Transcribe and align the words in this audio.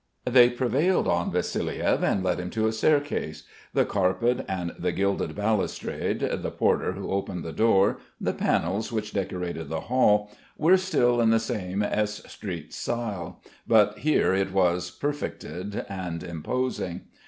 They 0.25 0.49
prevailed 0.49 1.07
on 1.07 1.31
Vassiliev 1.31 2.01
and 2.01 2.23
led 2.23 2.39
him 2.39 2.47
up 2.47 2.55
a 2.55 2.71
staircase. 2.71 3.43
The 3.75 3.85
carpet 3.85 4.43
and 4.49 4.73
the 4.79 4.91
gilded 4.91 5.35
balustrade, 5.35 6.21
the 6.21 6.49
porter 6.49 6.93
who 6.93 7.11
opened 7.11 7.43
the 7.43 7.51
door, 7.53 7.99
the 8.19 8.33
panels 8.33 8.91
which 8.91 9.13
decorated 9.13 9.69
the 9.69 9.81
hall, 9.81 10.31
were 10.57 10.77
still 10.77 11.21
in 11.21 11.29
the 11.29 11.37
same 11.39 11.83
S 11.83 12.17
v 12.17 12.29
Street 12.29 12.73
style, 12.73 13.43
but 13.67 13.99
here 13.99 14.33
it 14.33 14.51
was 14.51 14.89
perfected 14.89 15.85
and 15.87 16.23
imposing. 16.23 17.01